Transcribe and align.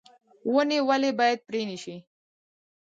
ونې 0.53 0.79
ولې 0.87 1.11
باید 1.19 1.39
پرې 1.47 1.61
نشي؟ 1.69 1.95